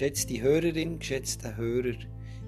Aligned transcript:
Geschätzte 0.00 0.40
Hörerin, 0.40 0.98
geschätzte 0.98 1.58
Hörer, 1.58 1.98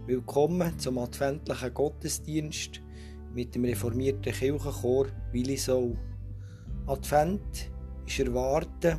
willkommen 0.06 0.78
zum 0.78 0.96
adventlichen 0.96 1.74
Gottesdienst 1.74 2.80
mit 3.34 3.54
dem 3.54 3.66
reformierten 3.66 4.32
Kirchenchor 4.32 5.08
Willisau. 5.32 5.94
Advent 6.86 7.70
ist 8.06 8.20
erwarten, 8.20 8.98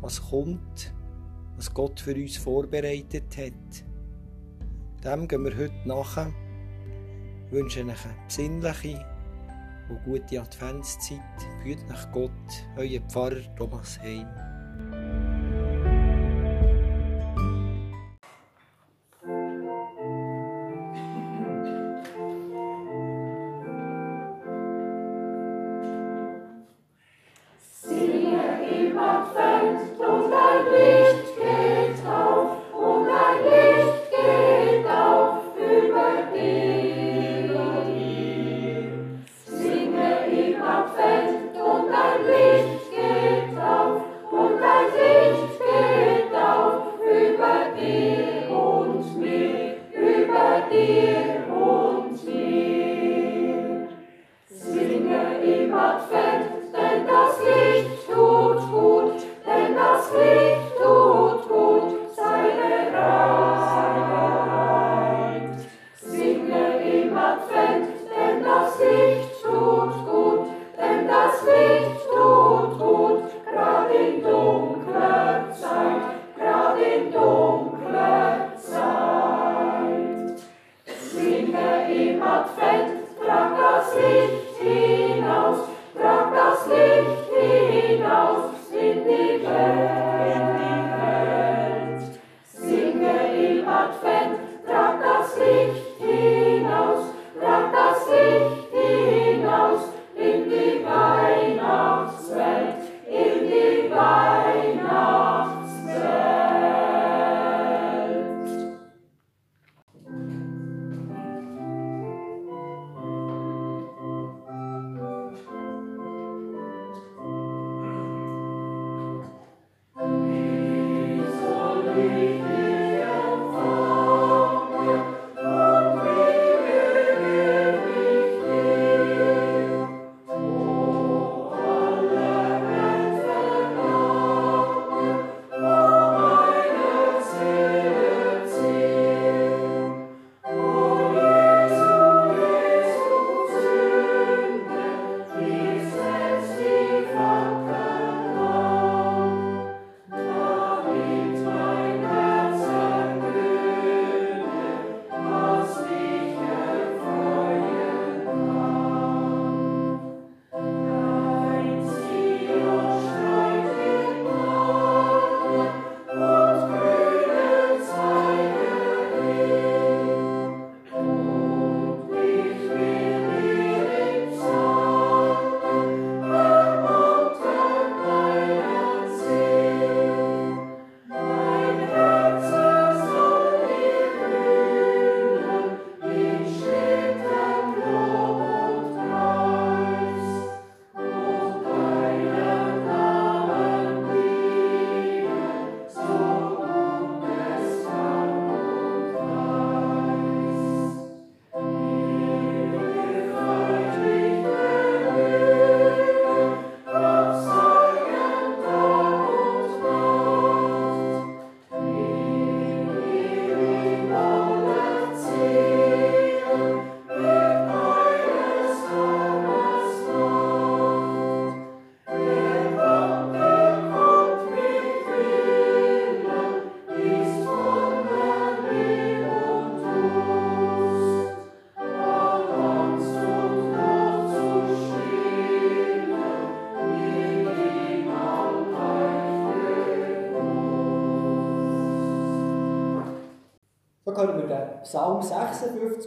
was 0.00 0.20
kommt, 0.20 0.92
was 1.54 1.72
Gott 1.72 2.00
für 2.00 2.16
uns 2.16 2.38
vorbereitet 2.38 3.36
hat. 3.38 3.84
Dem 5.04 5.28
gehen 5.28 5.44
wir 5.44 5.56
heute 5.56 5.74
nach. 5.84 6.26
Ich 7.46 7.52
wünsche 7.52 7.84
euch 7.84 7.86
eine 7.86 8.16
besinnliche 8.26 9.06
und 9.90 10.02
gute 10.02 10.42
Adventszeit. 10.42 11.20
Führt 11.62 11.88
nach 11.88 12.10
Gott, 12.10 12.32
euer 12.76 13.00
Pfarrer 13.02 13.54
Thomas 13.54 14.00
Heim. 14.00 14.26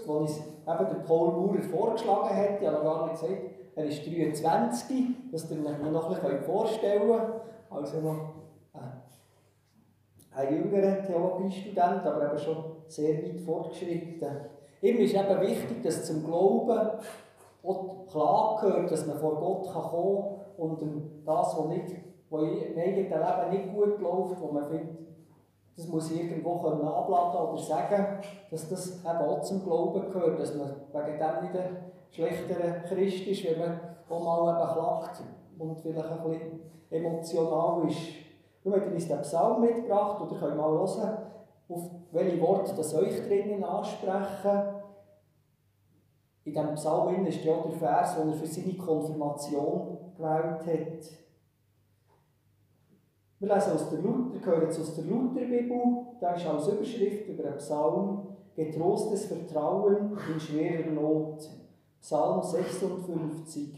56, 0.06 0.08
den 0.08 0.16
uns 0.16 0.38
eben 0.38 0.90
der 0.90 1.04
Paul 1.06 1.32
Maurer 1.32 1.62
vorgeschlagen 1.62 2.36
hat. 2.36 2.62
Ich 2.62 2.68
habe 2.68 2.78
noch 2.78 2.84
gar 2.84 3.08
nicht 3.08 3.22
gesagt, 3.22 3.42
er 3.76 3.86
ist 3.86 4.06
23, 4.06 5.32
dass 5.32 5.52
ihr 5.52 5.58
euch 5.58 5.92
noch 5.92 6.10
ein 6.10 6.22
bisschen 6.22 6.44
vorstellen. 6.44 7.22
Also 7.70 8.00
noch 8.00 8.36
ein 10.36 10.54
jüngerer 10.54 11.02
Theologiestudent, 11.04 12.06
aber 12.06 12.30
eben 12.30 12.38
schon 12.38 12.58
sehr 12.88 13.24
weit 13.24 13.40
fortgeschritten. 13.40 14.30
Ihm 14.82 14.98
ist 14.98 15.16
eben 15.16 15.42
wichtig, 15.42 15.82
dass 15.84 16.06
zum 16.06 16.26
Glauben 16.26 16.90
auch 17.64 18.06
klar 18.08 18.60
gehört, 18.62 18.92
dass 18.92 19.08
man 19.08 19.18
vor 19.18 19.36
Gott 19.38 19.74
kommen 19.74 20.24
kann 20.58 20.70
und 20.70 20.82
das, 21.26 21.58
was, 21.58 21.68
nicht, 21.68 21.96
was 22.30 22.42
im 22.44 22.78
eigenen 22.78 23.10
Leben 23.10 23.50
nicht 23.50 23.74
gut 23.74 24.00
läuft, 24.00 24.42
wo 24.42 24.52
man 24.52 24.66
findet, 24.66 24.98
das 25.76 25.88
muss 25.88 26.12
ich 26.12 26.22
irgendwo 26.22 26.54
abladen 26.54 27.50
oder 27.50 27.58
sagen, 27.58 28.20
dass 28.50 28.70
das 28.70 29.00
eben 29.00 29.08
auch 29.08 29.42
zum 29.42 29.64
Glauben 29.64 30.10
gehört, 30.10 30.40
dass 30.40 30.56
man 30.56 30.70
wegen 30.94 31.20
dem 31.20 31.44
nicht 31.44 31.56
ein 31.58 31.92
schlechterer 32.12 32.80
Christ 32.88 33.28
ist, 33.28 33.44
wenn 33.44 33.60
man 33.60 33.80
auch 34.10 34.24
mal 34.24 34.54
eben 34.54 34.74
klagt 34.74 35.24
und 35.60 35.80
vielleicht 35.82 36.12
ein 36.12 36.24
bisschen 36.24 36.60
emotional 36.90 37.88
ist. 37.90 37.98
Nun 38.64 38.76
hat 38.76 38.88
uns 38.88 39.08
den 39.08 39.22
Psalm 39.22 39.62
mitgebracht, 39.62 40.22
oder 40.22 40.40
könnt 40.40 40.58
mal 40.58 40.72
hören, 40.72 41.18
auf 41.68 41.90
welche 42.12 42.42
Worte 42.42 42.74
das 42.76 42.96
euch 42.96 43.28
drinnen 43.28 43.64
ansprechen. 43.64 44.82
In 46.46 46.54
diesem 46.54 46.76
Psalm 46.76 47.26
ist 47.26 47.44
ja 47.44 47.58
der 47.58 47.72
Vers, 47.72 48.16
den 48.16 48.30
er 48.30 48.36
für 48.36 48.48
seine 48.48 48.78
Konfirmation 48.78 49.98
gewählt 50.16 50.66
hat. 50.66 51.25
Wir 53.40 53.54
lesen 53.54 53.74
aus 53.74 53.90
der 53.90 54.00
Luther, 54.00 54.46
hören 54.46 54.68
aus 54.68 54.96
der 54.96 55.04
Lutherbibel, 55.04 56.06
da 56.22 56.34
ist 56.34 56.46
als 56.46 56.68
Überschrift 56.70 57.28
über 57.28 57.44
den 57.44 57.58
Psalm 57.58 58.28
Getrostes 58.56 59.26
Vertrauen 59.26 60.18
in 60.34 60.40
schwerer 60.40 60.90
Not. 60.90 61.50
Psalm 62.00 62.42
56. 62.42 63.78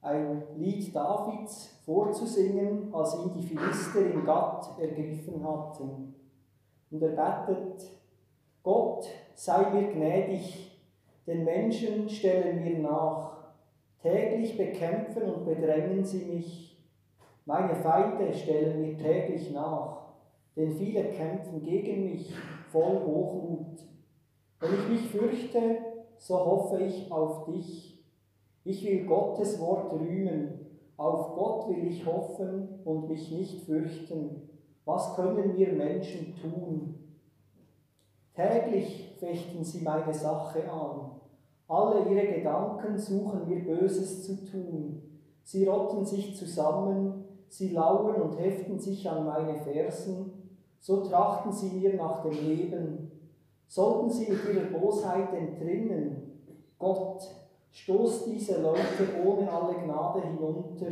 Ein 0.00 0.42
Lied 0.56 0.96
Davids 0.96 1.78
vorzusingen, 1.84 2.94
als 2.94 3.14
ihn 3.16 3.32
die 3.34 3.42
Philister 3.42 4.00
in 4.00 4.24
Gatt 4.24 4.78
ergriffen 4.80 5.46
hatten. 5.46 6.14
Und 6.90 7.02
er 7.02 7.08
bettet, 7.08 7.90
Gott 8.62 9.06
sei 9.34 9.70
mir 9.70 9.92
gnädig, 9.92 10.80
den 11.26 11.44
Menschen 11.44 12.08
stellen 12.08 12.64
mir 12.64 12.78
nach, 12.78 13.36
täglich 14.00 14.56
bekämpfen 14.56 15.24
und 15.24 15.44
bedrängen 15.44 16.02
sie 16.02 16.24
mich. 16.24 16.65
Meine 17.46 17.76
Feinde 17.76 18.34
stellen 18.34 18.80
mir 18.80 18.98
täglich 18.98 19.52
nach, 19.52 19.98
denn 20.56 20.72
viele 20.72 21.04
kämpfen 21.10 21.62
gegen 21.62 22.10
mich 22.10 22.34
voll 22.72 23.00
Hochmut. 23.06 23.78
Wenn 24.58 24.74
ich 24.74 24.88
mich 24.88 25.10
fürchte, 25.12 25.78
so 26.18 26.44
hoffe 26.44 26.82
ich 26.82 27.10
auf 27.12 27.44
dich. 27.44 28.04
Ich 28.64 28.84
will 28.84 29.06
Gottes 29.06 29.60
Wort 29.60 29.92
rühmen, 29.92 30.66
auf 30.96 31.36
Gott 31.36 31.68
will 31.68 31.86
ich 31.86 32.04
hoffen 32.04 32.80
und 32.84 33.08
mich 33.08 33.30
nicht 33.30 33.62
fürchten. 33.62 34.48
Was 34.84 35.14
können 35.14 35.56
wir 35.56 35.72
Menschen 35.72 36.34
tun? 36.42 36.96
Täglich 38.34 39.14
fechten 39.20 39.62
sie 39.62 39.82
meine 39.82 40.12
Sache 40.12 40.68
an. 40.68 41.12
Alle 41.68 42.10
ihre 42.10 42.26
Gedanken 42.26 42.98
suchen 42.98 43.46
mir 43.48 43.64
Böses 43.64 44.24
zu 44.24 44.44
tun. 44.44 45.00
Sie 45.44 45.64
rotten 45.64 46.04
sich 46.04 46.34
zusammen, 46.34 47.25
sie 47.56 47.70
lauern 47.70 48.20
und 48.20 48.38
heften 48.38 48.78
sich 48.78 49.08
an 49.08 49.24
meine 49.24 49.58
Fersen. 49.58 50.58
So 50.78 51.02
trachten 51.02 51.52
sie 51.52 51.70
mir 51.70 51.94
nach 51.94 52.22
dem 52.22 52.32
Leben. 52.32 53.10
Sollten 53.66 54.10
sie 54.10 54.30
mit 54.30 54.40
ihrer 54.44 54.78
Bosheit 54.78 55.32
entrinnen, 55.32 56.26
Gott, 56.78 57.22
stoß 57.70 58.26
diese 58.26 58.60
Leute 58.60 59.24
ohne 59.24 59.50
alle 59.50 59.74
Gnade 59.74 60.22
hinunter. 60.22 60.86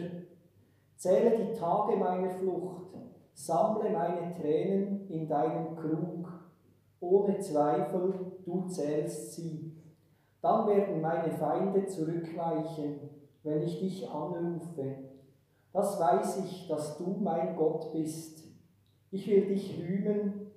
Zähle 0.97 1.37
die 1.37 1.53
Tage 1.53 1.97
meiner 1.97 2.31
Flucht, 2.31 2.95
sammle 3.35 3.91
meine 3.91 4.33
Tränen 4.33 5.07
in 5.11 5.29
deinem 5.29 5.77
Krug. 5.77 6.29
Ohne 7.01 7.39
Zweifel, 7.39 8.15
du 8.47 8.67
zählst 8.69 9.35
sie. 9.35 9.73
Dann 10.41 10.67
werden 10.67 11.03
meine 11.03 11.31
Feinde 11.31 11.87
zurückweichen, 11.87 13.11
wenn 13.43 13.63
ich 13.63 13.79
dich 13.79 14.11
anrufe. 14.11 15.14
Das 15.75 15.99
weiß 15.99 16.45
ich, 16.45 16.69
dass 16.69 16.99
du 16.99 17.17
mein 17.21 17.57
Gott 17.57 17.93
bist. 17.93 18.45
Ich 19.11 19.27
will 19.27 19.47
dich 19.47 19.77
rühmen, 19.77 20.53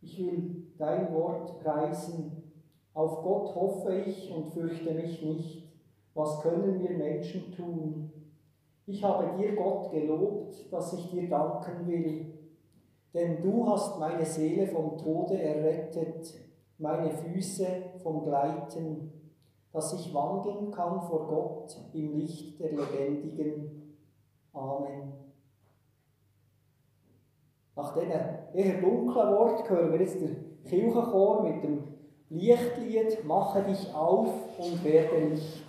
ich 0.00 0.18
will 0.18 0.72
dein 0.78 1.12
Wort 1.12 1.60
preisen. 1.60 2.50
Auf 2.94 3.22
Gott 3.22 3.54
hoffe 3.54 3.94
ich 3.94 4.34
und 4.34 4.46
fürchte 4.46 4.94
mich 4.94 5.22
nicht. 5.22 5.68
Was 6.14 6.40
können 6.40 6.80
wir 6.80 6.96
Menschen 6.96 7.52
tun? 7.52 8.10
Ich 8.86 9.04
habe 9.04 9.36
dir, 9.36 9.54
Gott, 9.54 9.90
gelobt, 9.90 10.72
dass 10.72 10.94
ich 10.94 11.10
dir 11.10 11.28
danken 11.28 11.86
will. 11.86 12.32
Denn 13.12 13.42
du 13.42 13.68
hast 13.68 14.00
meine 14.00 14.24
Seele 14.24 14.66
vom 14.66 14.96
Tode 14.96 15.42
errettet, 15.42 16.34
meine 16.78 17.10
Füße 17.10 17.66
vom 18.02 18.24
Gleiten, 18.24 19.12
dass 19.72 19.92
ich 19.92 20.14
wandeln 20.14 20.70
kann 20.70 21.02
vor 21.02 21.26
Gott 21.26 21.76
im 21.92 22.16
Licht 22.16 22.58
der 22.58 22.70
Lebendigen. 22.70 23.83
Amen. 24.54 25.12
Nach 27.76 27.92
diesen 27.92 28.10
eher 28.54 28.80
dunklen 28.80 29.28
Worten 29.36 29.68
hören 29.68 29.92
wir 29.92 30.00
jetzt 30.00 30.20
den 30.20 30.62
Kirchenchor 30.64 31.42
mit 31.42 31.62
dem 31.64 31.82
Lichtlied 32.30 33.24
Mache 33.24 33.62
dich 33.62 33.92
auf 33.94 34.28
und 34.58 34.84
werde 34.84 35.28
Licht. 35.28 35.63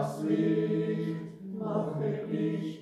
Mache 0.00 0.26
dich 0.28 1.14
auf 1.60 1.98
und 1.98 2.79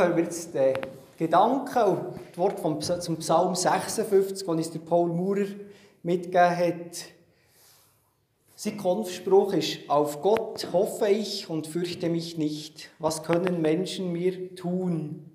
hören 0.00 0.16
wir 0.16 0.24
jetzt 0.24 0.54
den 0.54 0.74
Gedanken 1.18 1.82
und 1.82 2.20
das 2.30 2.38
Wort 2.38 2.58
vom, 2.58 2.80
zum 2.80 3.18
Psalm 3.18 3.54
56, 3.54 4.38
das 4.38 4.42
uns 4.42 4.70
der 4.70 4.78
Paul 4.78 5.10
Maurer 5.12 5.46
mitgegeben 6.02 6.56
hat. 6.56 7.04
Sein 8.56 8.78
Konfspruch 8.78 9.52
ist, 9.52 9.78
auf 9.88 10.22
Gott 10.22 10.68
hoffe 10.72 11.08
ich 11.08 11.50
und 11.50 11.66
fürchte 11.66 12.08
mich 12.08 12.38
nicht. 12.38 12.90
Was 12.98 13.22
können 13.22 13.60
Menschen 13.60 14.10
mir 14.10 14.54
tun? 14.54 15.30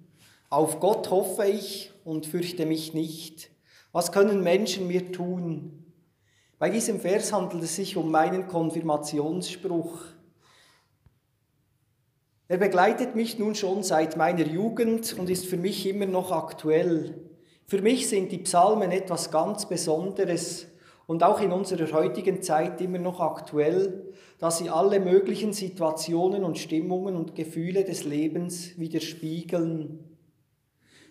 Auf 0.50 0.80
Gott 0.80 1.12
hoffe 1.12 1.46
ich 1.46 1.92
und 2.04 2.26
fürchte 2.26 2.66
mich 2.66 2.96
nicht. 2.96 3.52
Was 3.92 4.12
können 4.12 4.42
Menschen 4.42 4.88
mir 4.88 5.12
tun? 5.12 5.86
Bei 6.58 6.72
diesem 6.72 7.00
Vers 7.00 7.32
handelt 7.32 7.64
es 7.64 7.76
sich 7.76 7.98
um 7.98 8.10
meinen 8.10 8.48
Konfirmationsspruch. 8.48 10.00
Er 12.48 12.58
begleitet 12.58 13.16
mich 13.16 13.40
nun 13.40 13.56
schon 13.56 13.82
seit 13.82 14.18
meiner 14.18 14.46
Jugend 14.46 15.18
und 15.18 15.32
ist 15.32 15.48
für 15.48 15.58
mich 15.58 15.88
immer 15.88 16.06
noch 16.06 16.32
aktuell. 16.32 17.16
Für 17.66 17.82
mich 17.82 18.08
sind 18.08 18.32
die 18.32 18.38
Psalmen 18.38 18.92
etwas 18.92 19.32
ganz 19.32 19.68
Besonderes 19.68 20.68
und 21.08 21.24
auch 21.24 21.42
in 21.42 21.52
unserer 21.52 21.92
heutigen 21.92 22.44
Zeit 22.44 22.82
immer 22.82 23.00
noch 23.00 23.20
aktuell, 23.20 24.14
da 24.38 24.52
sie 24.52 24.70
alle 24.70 25.00
möglichen 25.00 25.54
Situationen 25.54 26.44
und 26.44 26.60
Stimmungen 26.60 27.16
und 27.16 27.34
Gefühle 27.34 27.84
des 27.84 28.04
Lebens 28.04 28.78
widerspiegeln. 28.78 30.04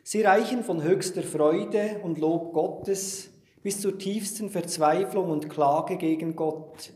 Sie 0.05 0.23
reichen 0.23 0.63
von 0.63 0.85
höchster 0.85 1.25
Freude 1.25 2.01
und 2.05 2.19
Lob 2.19 2.53
Gottes 2.53 3.31
bis 3.65 3.81
zur 3.81 3.99
tiefsten 3.99 4.51
Verzweiflung 4.51 5.31
und 5.31 5.49
Klage 5.49 5.97
gegen 5.97 6.37
Gott. 6.37 6.93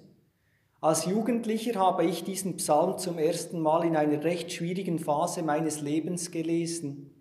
Als 0.81 1.07
Jugendlicher 1.07 1.79
habe 1.79 2.05
ich 2.05 2.25
diesen 2.25 2.57
Psalm 2.57 2.99
zum 2.99 3.19
ersten 3.19 3.61
Mal 3.61 3.85
in 3.85 3.97
einer 3.97 4.23
recht 4.23 4.53
schwierigen 4.53 4.99
Phase 4.99 5.43
meines 5.43 5.81
Lebens 5.81 6.31
gelesen. 6.31 7.15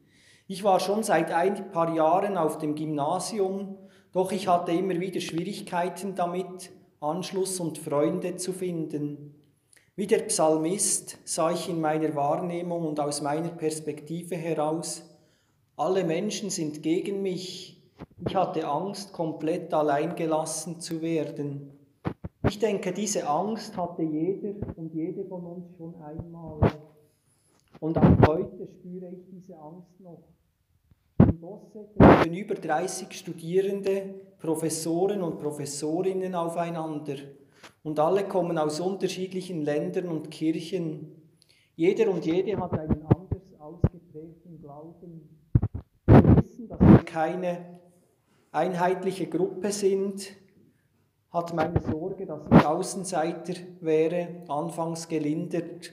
Ich 0.47 0.63
war 0.63 0.79
schon 0.79 1.03
seit 1.03 1.31
ein 1.31 1.71
paar 1.71 1.93
Jahren 1.95 2.37
auf 2.37 2.57
dem 2.59 2.75
Gymnasium 2.75 3.77
doch 4.17 4.31
ich 4.31 4.47
hatte 4.47 4.71
immer 4.71 4.99
wieder 4.99 5.19
Schwierigkeiten 5.19 6.15
damit, 6.15 6.71
Anschluss 6.99 7.59
und 7.59 7.77
Freunde 7.77 8.37
zu 8.37 8.51
finden. 8.51 9.35
Wie 9.95 10.07
der 10.07 10.19
Psalmist 10.23 11.19
sah 11.23 11.51
ich 11.51 11.69
in 11.69 11.81
meiner 11.81 12.15
Wahrnehmung 12.15 12.87
und 12.87 12.99
aus 12.99 13.21
meiner 13.21 13.49
Perspektive 13.49 14.35
heraus, 14.35 15.03
alle 15.75 16.03
Menschen 16.03 16.49
sind 16.49 16.81
gegen 16.81 17.21
mich. 17.21 17.79
Ich 18.27 18.35
hatte 18.35 18.67
Angst, 18.67 19.13
komplett 19.13 19.71
allein 19.71 20.15
gelassen 20.15 20.79
zu 20.79 21.03
werden. 21.03 21.76
Ich 22.48 22.60
denke, 22.60 22.94
diese 22.94 23.27
Angst 23.27 23.75
hatte 23.75 24.04
jeder 24.04 24.56
und 24.77 24.94
jede 24.94 25.25
von 25.25 25.44
uns 25.46 25.75
schon 25.77 25.96
einmal. 26.01 26.60
Und 27.80 27.98
auch 27.98 28.27
heute 28.27 28.68
spüre 28.68 29.10
ich 29.12 29.25
diese 29.30 29.58
Angst 29.60 30.00
noch. 30.00 30.24
In 31.20 31.39
Bosse 31.39 31.89
treffen 31.98 32.34
über 32.34 32.56
30 32.56 33.12
Studierende, 33.12 34.16
Professoren 34.39 35.22
und 35.22 35.39
Professorinnen 35.39 36.36
aufeinander 36.36 37.16
und 37.84 38.00
alle 38.00 38.27
kommen 38.27 38.58
aus 38.58 38.80
unterschiedlichen 38.80 39.62
Ländern 39.63 40.08
und 40.08 40.32
Kirchen. 40.32 41.16
Jeder 41.75 42.10
und 42.10 42.25
jede 42.25 42.58
hat 42.58 42.74
einen 42.74 43.06
anders 43.06 43.54
ausgeprägten 43.60 44.62
Glauben. 44.62 45.30
Wir 46.06 46.36
wissen, 46.38 46.68
dass 46.70 46.80
wir 46.80 47.00
keine 47.00 47.80
einheitliche 48.51 49.27
Gruppe 49.27 49.72
sind, 49.72 50.32
hat 51.38 51.53
meine 51.53 51.79
Sorge, 51.82 52.25
dass 52.25 52.41
ich 52.51 52.65
Außenseiter 52.65 53.53
wäre, 53.79 54.41
anfangs 54.48 55.08
gelindert. 55.08 55.91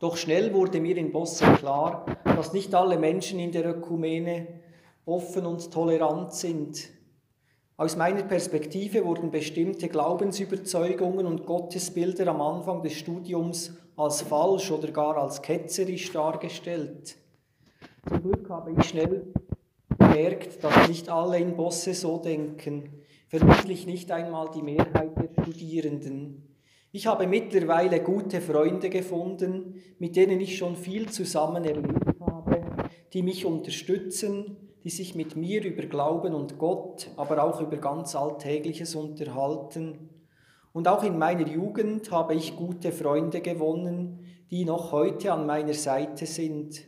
Doch 0.00 0.16
schnell 0.16 0.54
wurde 0.54 0.80
mir 0.80 0.96
in 0.96 1.12
Bosse 1.12 1.44
klar, 1.58 2.06
dass 2.24 2.54
nicht 2.54 2.74
alle 2.74 2.98
Menschen 2.98 3.38
in 3.38 3.52
der 3.52 3.66
Ökumene 3.66 4.48
offen 5.04 5.44
und 5.44 5.70
tolerant 5.70 6.32
sind. 6.32 6.88
Aus 7.76 7.96
meiner 7.96 8.22
Perspektive 8.22 9.04
wurden 9.04 9.30
bestimmte 9.30 9.88
Glaubensüberzeugungen 9.88 11.26
und 11.26 11.44
Gottesbilder 11.44 12.28
am 12.28 12.40
Anfang 12.40 12.82
des 12.82 12.94
Studiums 12.94 13.74
als 13.96 14.22
falsch 14.22 14.70
oder 14.70 14.90
gar 14.90 15.18
als 15.18 15.42
ketzerisch 15.42 16.12
dargestellt. 16.12 17.16
Zum 18.08 18.22
Glück 18.22 18.48
habe 18.48 18.72
ich 18.72 18.88
schnell 18.88 19.26
gemerkt, 19.98 20.64
dass 20.64 20.88
nicht 20.88 21.10
alle 21.10 21.38
in 21.38 21.56
Bosse 21.56 21.92
so 21.92 22.16
denken, 22.16 22.99
vermutlich 23.30 23.86
nicht 23.86 24.10
einmal 24.10 24.50
die 24.50 24.62
Mehrheit 24.62 25.12
der 25.16 25.42
Studierenden. 25.42 26.56
Ich 26.90 27.06
habe 27.06 27.28
mittlerweile 27.28 28.00
gute 28.00 28.40
Freunde 28.40 28.90
gefunden, 28.90 29.80
mit 30.00 30.16
denen 30.16 30.40
ich 30.40 30.58
schon 30.58 30.74
viel 30.74 31.08
zusammen 31.08 31.64
erlebt 31.64 32.20
habe, 32.20 32.60
die 33.12 33.22
mich 33.22 33.46
unterstützen, 33.46 34.56
die 34.82 34.90
sich 34.90 35.14
mit 35.14 35.36
mir 35.36 35.64
über 35.64 35.82
Glauben 35.82 36.34
und 36.34 36.58
Gott, 36.58 37.08
aber 37.16 37.44
auch 37.44 37.60
über 37.60 37.76
ganz 37.76 38.16
Alltägliches 38.16 38.96
unterhalten. 38.96 40.10
Und 40.72 40.88
auch 40.88 41.04
in 41.04 41.16
meiner 41.16 41.46
Jugend 41.46 42.10
habe 42.10 42.34
ich 42.34 42.56
gute 42.56 42.90
Freunde 42.90 43.40
gewonnen, 43.40 44.24
die 44.50 44.64
noch 44.64 44.90
heute 44.90 45.32
an 45.32 45.46
meiner 45.46 45.74
Seite 45.74 46.26
sind. 46.26 46.82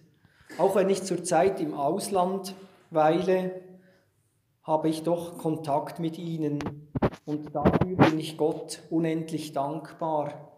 Auch 0.59 0.75
wenn 0.75 0.91
ich 0.91 1.05
zurzeit 1.05 1.61
im 1.61 1.75
Ausland 1.75 2.57
weile, 2.91 3.62
habe 4.63 4.89
ich 4.89 5.03
doch 5.03 5.39
Kontakt 5.39 5.99
mit 5.99 6.19
ihnen. 6.19 6.59
Und 7.25 7.55
dafür 7.55 7.97
bin 7.97 8.19
ich 8.19 8.37
Gott 8.37 8.83
unendlich 8.91 9.53
dankbar, 9.53 10.53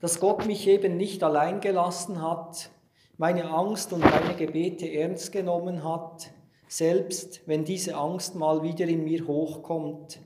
dass 0.00 0.20
Gott 0.20 0.46
mich 0.46 0.66
eben 0.66 0.96
nicht 0.96 1.22
allein 1.22 1.60
gelassen 1.60 2.22
hat, 2.22 2.70
meine 3.16 3.50
Angst 3.50 3.92
und 3.92 4.00
meine 4.00 4.34
Gebete 4.34 4.90
ernst 4.92 5.30
genommen 5.30 5.84
hat, 5.84 6.30
selbst 6.68 7.42
wenn 7.46 7.64
diese 7.64 7.96
Angst 7.96 8.34
mal 8.34 8.62
wieder 8.62 8.86
in 8.86 9.04
mir 9.04 9.26
hochkommt. 9.26 10.20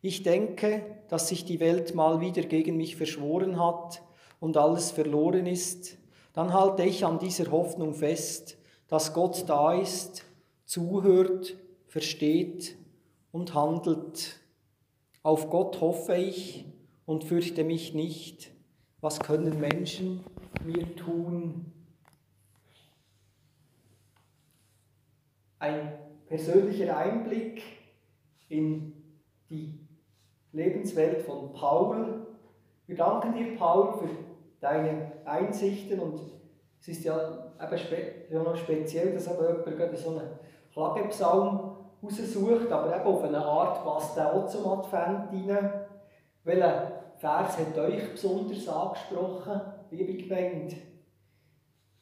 Ich 0.00 0.22
denke, 0.22 0.82
dass 1.08 1.28
sich 1.28 1.44
die 1.44 1.60
Welt 1.60 1.94
mal 1.94 2.20
wieder 2.20 2.42
gegen 2.42 2.76
mich 2.76 2.96
verschworen 2.96 3.58
hat 3.58 4.02
und 4.38 4.56
alles 4.56 4.92
verloren 4.92 5.46
ist, 5.46 5.98
dann 6.32 6.52
halte 6.52 6.84
ich 6.84 7.04
an 7.04 7.18
dieser 7.18 7.50
Hoffnung 7.50 7.94
fest, 7.94 8.56
dass 8.86 9.12
Gott 9.12 9.44
da 9.48 9.72
ist, 9.72 10.24
zuhört, 10.64 11.56
versteht 11.88 12.76
und 13.32 13.54
handelt. 13.54 14.40
Auf 15.22 15.50
Gott 15.50 15.80
hoffe 15.80 16.14
ich 16.14 16.66
und 17.06 17.24
fürchte 17.24 17.64
mich 17.64 17.94
nicht. 17.94 18.52
Was 19.00 19.18
können 19.20 19.58
Menschen 19.60 20.24
mir 20.64 20.94
tun? 20.96 21.72
Ein 25.58 25.98
persönlicher 26.26 26.96
Einblick 26.96 27.62
in 28.48 28.92
die 29.50 29.78
Lebenswelt 30.52 31.22
von 31.22 31.52
Paul. 31.52 32.26
Wir 32.86 32.96
danken 32.96 33.34
dir, 33.34 33.56
Paul, 33.56 33.98
für 33.98 34.08
deine 34.60 35.12
Einsichten 35.24 36.00
und 36.00 36.20
es 36.80 36.88
ist 36.88 37.04
ja 37.04 37.52
eben 37.60 38.44
noch 38.44 38.56
speziell, 38.56 39.12
dass 39.12 39.28
aber 39.28 39.64
jemand 39.68 39.98
so 39.98 40.10
einen 40.10 40.30
Klagepsalm 40.72 41.67
raussucht, 42.02 42.70
aber 42.70 42.96
eben 42.96 43.06
auf 43.06 43.24
eine 43.24 43.44
Art 43.44 43.84
passt 43.84 44.16
er 44.16 44.34
auch 44.34 44.46
zum 44.46 44.66
Advent 44.66 45.32
rein. 45.32 45.70
Welcher 46.44 46.92
Vers 47.18 47.58
hat 47.58 47.78
euch 47.78 48.12
besonders 48.12 48.68
angesprochen, 48.68 49.60
liebe 49.90 50.14
Gemeinde? 50.22 50.76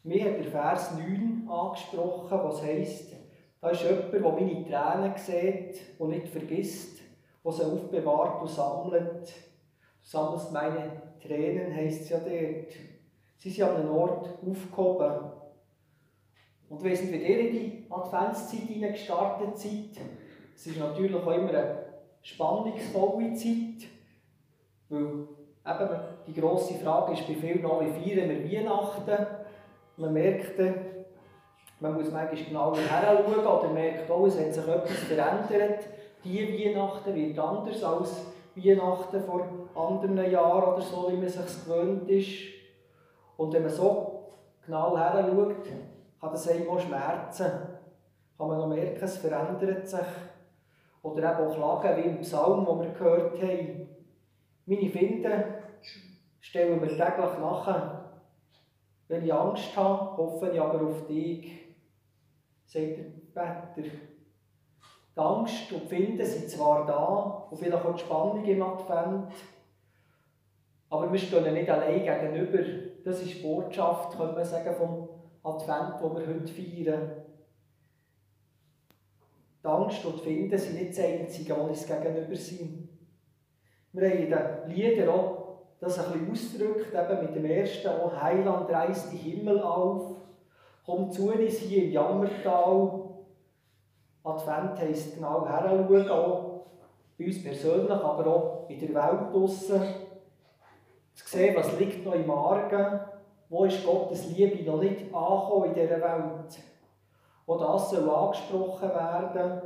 Mir 0.03 0.25
hat 0.25 0.39
der 0.39 0.51
Vers 0.51 0.93
9 0.93 1.49
angesprochen, 1.49 2.39
was 2.45 2.63
heisst, 2.63 3.13
da 3.61 3.71
ist 3.71 3.83
jemand, 3.83 4.13
der 4.13 4.21
meine 4.21 4.65
Tränen 4.65 5.17
sieht 5.17 5.81
und 5.99 6.11
nicht 6.11 6.29
vergisst, 6.29 7.01
der 7.45 7.53
sie 7.53 7.65
aufbewahrt 7.65 8.43
und 8.43 8.51
sammelt. 8.51 9.27
Du 9.27 10.09
sammelst 10.09 10.53
meine 10.53 11.03
Tränen, 11.21 11.75
heisst 11.75 12.03
es 12.03 12.09
ja 12.11 12.19
dort. 12.19 12.73
Sie 13.39 13.51
sind 13.51 13.69
an 13.69 13.77
einem 13.77 13.91
Ort 13.91 14.29
aufgehoben, 14.49 15.33
und 16.69 16.83
wie 16.83 16.97
sind 16.97 17.13
wir 17.13 17.23
in 17.23 17.53
die 17.53 17.87
Adventszeit 17.91 18.93
gestartet 18.93 19.59
seid, 19.59 20.05
es 20.55 20.67
ist 20.67 20.79
natürlich 20.79 21.15
auch 21.15 21.31
immer 21.31 21.51
eine 21.51 21.79
spannungsvolle 22.23 23.35
Zeit, 23.35 23.89
weil 24.89 25.29
eben 25.67 26.01
die 26.27 26.41
grosse 26.41 26.75
Frage 26.75 27.13
ist 27.13 27.27
bei 27.27 27.35
vielen 27.35 27.63
noch, 27.63 27.81
wie 27.81 27.91
feiern 27.91 28.31
wir 28.31 28.45
Weihnachten? 28.45 29.27
Man 29.97 30.13
merkt, 30.13 30.59
man 31.79 31.95
muss 31.95 32.11
manchmal 32.11 32.45
genauer 32.45 32.77
heranschauen 32.79 33.47
oder 33.47 33.73
merkt 33.73 34.11
auch, 34.11 34.27
es 34.27 34.39
hat 34.39 34.55
sich 34.55 34.67
etwas 34.67 34.99
verändert. 35.05 35.87
Die 36.25 36.65
Weihnachten 36.65 37.15
wird 37.15 37.39
anders 37.39 37.83
als 37.85 38.27
Weihnachten 38.55 39.23
vor 39.23 39.47
anderen 39.75 40.31
Jahren 40.31 40.75
oder 40.75 40.83
so, 40.83 41.13
wie 41.13 41.17
man 41.17 41.29
sich 41.29 41.65
gewöhnt 41.65 42.09
ist. 42.09 42.39
Und 43.37 43.53
wenn 43.53 43.63
man 43.63 43.71
so 43.71 44.31
genau 44.65 44.97
heranschaut, 44.97 45.67
kann 46.27 46.33
das 46.33 46.49
einem 46.49 46.69
auch 46.69 46.81
schmerzen. 46.81 47.51
Kann 48.37 48.49
man 48.49 48.59
noch 48.59 48.67
merken, 48.67 49.05
es 49.05 49.19
verändert 49.19 49.89
sich. 49.89 50.01
Oder 51.03 51.33
eben 51.33 51.49
auch 51.49 51.55
Klagen 51.55 51.97
wie 51.97 52.09
im 52.09 52.21
Psalm, 52.21 52.67
den 52.67 52.81
wir 52.81 52.91
gehört 52.91 53.41
haben. 53.41 53.89
Meine 54.67 54.91
Finden 54.91 55.45
stellen 56.41 56.81
wir 56.81 56.89
täglich 56.89 57.39
nach. 57.41 58.03
Wenn 59.09 59.25
ich 59.25 59.33
Angst 59.33 59.77
habe, 59.77 60.17
hoffe 60.17 60.51
ich 60.51 60.61
aber 60.61 60.85
auf 60.85 61.07
dich, 61.07 61.77
sagt 62.67 62.99
der 63.37 63.73
Peter. 63.75 63.89
Die 65.15 65.21
Angst 65.21 65.73
und 65.73 65.85
die 65.85 65.87
Finden 65.87 66.27
sind 66.27 66.51
zwar 66.51 66.85
da 66.85 67.47
und 67.49 67.57
vielleicht 67.57 67.87
auch 67.87 67.95
die 67.95 68.01
Spannung 68.01 68.45
im 68.45 68.63
Advent, 68.63 69.33
aber 70.91 71.11
wir 71.11 71.19
stehen 71.19 71.55
nicht 71.55 71.71
allein 71.71 72.05
gegenüber. 72.05 72.59
Das 73.05 73.23
ist 73.23 73.39
die 73.39 73.43
Botschaft, 73.43 74.17
könnte 74.17 74.35
man 74.35 74.45
sagen, 74.45 74.75
vom 74.75 75.09
Advent, 75.47 76.01
den 76.01 76.17
wir 76.17 76.27
heute 76.27 76.53
feiern. 76.53 77.11
Die 79.63 79.69
Angst 79.69 80.05
und 80.05 80.17
die 80.17 80.25
Finden 80.25 80.59
sind 80.59 80.75
nicht 80.75 80.91
das 80.91 81.05
Einzige, 81.05 81.55
die 81.55 81.61
uns 81.61 81.87
gegenüber 81.87 82.37
sind. 82.37 82.89
Wir 83.93 84.11
haben 84.11 84.19
in 84.19 84.31
den 84.31 84.77
Liedern 84.77 85.09
auch 85.09 85.47
das 85.79 85.99
ein 85.99 86.31
bisschen 86.31 86.67
ausgedrückt, 86.69 86.95
eben 86.95 87.23
mit 87.23 87.37
dem 87.37 87.45
ersten, 87.45 87.89
auch 87.89 88.21
Heiland 88.21 88.69
reißt 88.71 89.13
die 89.13 89.17
Himmel 89.19 89.61
auf, 89.61 90.17
komm 90.85 91.11
zu 91.11 91.31
uns 91.31 91.59
hier 91.59 91.85
im 91.85 91.93
Jammertal. 91.93 93.03
Advent 94.25 94.79
heisst 94.81 95.15
genau 95.15 95.47
heranschauen, 95.47 96.11
auch 96.11 96.67
bei 97.17 97.27
uns 97.27 97.43
persönlich, 97.43 97.91
aber 97.91 98.27
auch 98.27 98.69
in 98.69 98.81
der 98.81 98.89
Welt 98.89 99.33
draussen. 99.33 99.81
Zu 101.15 101.29
sehen, 101.29 101.55
was 101.57 101.79
liegt 101.79 102.05
noch 102.05 102.15
im 102.15 102.31
Argen, 102.31 103.01
wo 103.49 103.65
ist 103.65 103.85
Gottes 103.85 104.27
Liebe 104.31 104.69
noch 104.69 104.81
nicht 104.81 105.15
angekommen 105.15 105.67
in 105.67 105.75
dieser 105.75 106.01
Welt. 106.01 106.59
Auch 107.47 107.59
das 107.59 107.91
soll 107.91 108.11
angesprochen 108.11 108.89
werden 108.89 109.63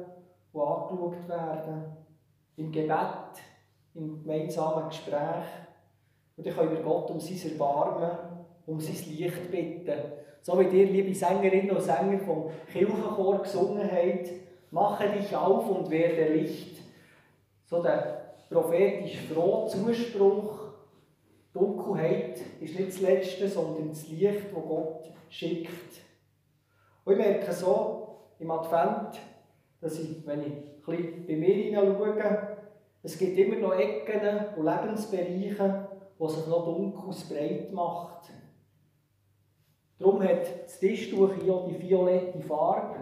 und 0.52 0.62
angeschaut 0.62 1.28
werden. 1.28 1.96
Im 2.56 2.70
Gebet, 2.70 2.96
im 3.94 4.22
gemeinsamen 4.22 4.88
Gespräch. 4.88 5.46
Und 6.36 6.46
dann 6.46 6.54
können 6.54 6.72
wir 6.72 6.82
Gott 6.82 7.10
um 7.10 7.20
sein 7.20 7.52
Erbarmen, 7.52 8.10
um 8.66 8.80
sein 8.80 8.96
Licht 9.16 9.50
bitten. 9.50 9.98
So 10.42 10.58
wie 10.58 10.64
ihr, 10.64 10.86
liebe 10.86 11.14
Sängerinnen 11.14 11.70
und 11.70 11.82
Sänger 11.82 12.18
vom 12.20 12.50
Kirchenchor 12.70 13.42
gesungen 13.42 13.90
habt, 13.90 14.30
mache 14.70 15.08
dich 15.08 15.34
auf 15.34 15.68
und 15.68 15.90
werde 15.90 16.32
Licht. 16.32 16.78
So 17.66 17.82
der 17.82 18.34
prophetisch 18.50 19.18
frohe 19.32 19.68
Zuspruch. 19.68 20.69
Dunkelheit 21.52 22.40
ist 22.60 22.78
nicht 22.78 22.88
das 22.88 23.00
Letzte, 23.00 23.48
sondern 23.48 23.88
das 23.88 24.08
Licht, 24.08 24.46
das 24.54 24.62
Gott 24.62 25.10
schickt. 25.28 26.00
Und 27.04 27.12
ich 27.14 27.18
merke 27.18 27.52
so 27.52 28.08
im 28.38 28.50
Advent, 28.50 29.18
dass 29.80 29.98
ich, 29.98 30.26
wenn 30.26 30.40
ich 30.42 30.52
ein 30.86 31.26
bei 31.26 31.36
mir 31.36 31.54
hineinschaue, 31.54 32.56
es 33.02 33.18
gibt 33.18 33.38
immer 33.38 33.56
noch 33.56 33.74
Ecken 33.74 34.56
und 34.56 34.64
Lebensbereiche, 34.64 35.88
wo 36.18 36.28
sich 36.28 36.46
noch 36.46 36.64
Dunkles 36.64 37.28
breit 37.28 37.72
macht. 37.72 38.30
Darum 39.98 40.22
hat 40.22 40.64
das 40.64 40.78
Tischtuch 40.78 41.32
hier 41.40 41.54
auch 41.54 41.68
die 41.68 41.80
violette 41.80 42.40
Farbe. 42.40 42.96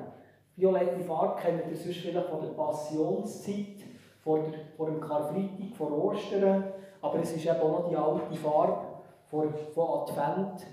Violette 0.57 1.01
Farbe 1.01 1.41
kennt 1.41 1.71
ihr 1.71 1.77
sonst 1.77 1.99
vielleicht 1.99 2.29
von 2.29 2.43
der 2.43 2.51
Passionszeit, 2.51 3.85
vor, 4.23 4.41
der, 4.41 4.61
vor 4.77 4.87
dem 4.87 5.01
Karfreitag, 5.01 5.77
vor 5.77 5.93
Ostern. 5.93 6.65
Aber 7.01 7.21
es 7.21 7.33
ist 7.33 7.47
eben 7.47 7.61
auch 7.61 7.83
noch 7.83 7.89
die 7.89 7.97
alte 7.97 8.35
Farbe 8.35 8.87
von, 9.27 9.55
von 9.75 10.01
Advent, 10.01 10.67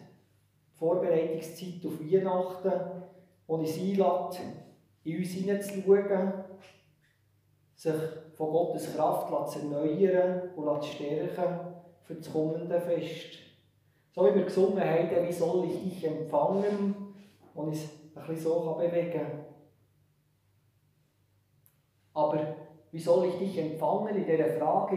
Vorbereitungszeit 0.74 1.86
auf 1.86 2.00
Weihnachten, 2.00 2.72
wo 3.48 3.62
ich 3.62 3.74
sie 3.74 3.94
einlade, 3.94 4.38
in 5.03 5.17
uns 5.17 5.29
hineinzuschauen, 5.29 6.34
sich 7.75 7.94
von 8.36 8.51
Gottes 8.51 8.96
Kraft 8.96 9.51
zu 9.51 9.60
erneuern 9.60 10.50
und 10.55 10.83
zu 10.83 10.90
stärken 10.90 11.59
für 12.03 12.16
das 12.16 12.31
kommende 12.31 12.79
Fest. 12.81 13.40
So 14.14 14.25
wie 14.25 14.35
wir 14.35 14.46
gesungen 14.46 14.83
haben, 14.83 15.27
wie 15.27 15.33
soll 15.33 15.66
ich 15.66 15.83
dich 15.83 16.05
empfangen 16.05 16.96
und 17.53 17.74
es 17.74 17.90
ein 18.16 18.27
bisschen 18.27 18.38
so 18.38 18.75
bewegen 18.77 19.11
kann. 19.11 19.46
Aber 22.14 22.55
wie 22.92 23.00
soll 23.00 23.27
ich 23.27 23.38
dich 23.38 23.57
empfangen 23.57 24.16
in 24.16 24.25
dieser 24.25 24.57
Frage 24.57 24.96